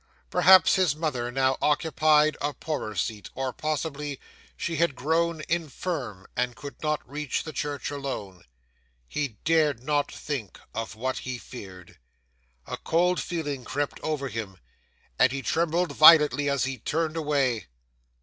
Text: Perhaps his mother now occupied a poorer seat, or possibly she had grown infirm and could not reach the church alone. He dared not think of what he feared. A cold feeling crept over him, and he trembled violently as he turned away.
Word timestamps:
Perhaps 0.31 0.73
his 0.77 0.95
mother 0.95 1.31
now 1.31 1.57
occupied 1.61 2.35
a 2.41 2.53
poorer 2.55 2.95
seat, 2.95 3.29
or 3.35 3.53
possibly 3.53 4.19
she 4.57 4.77
had 4.77 4.95
grown 4.95 5.43
infirm 5.47 6.25
and 6.35 6.55
could 6.55 6.81
not 6.81 7.07
reach 7.07 7.43
the 7.43 7.53
church 7.53 7.91
alone. 7.91 8.43
He 9.07 9.37
dared 9.45 9.83
not 9.83 10.11
think 10.11 10.59
of 10.73 10.95
what 10.95 11.19
he 11.19 11.37
feared. 11.37 11.99
A 12.65 12.77
cold 12.77 13.21
feeling 13.21 13.63
crept 13.63 13.99
over 14.01 14.27
him, 14.27 14.57
and 15.19 15.31
he 15.31 15.43
trembled 15.43 15.91
violently 15.91 16.49
as 16.49 16.63
he 16.63 16.79
turned 16.79 17.15
away. 17.15 17.67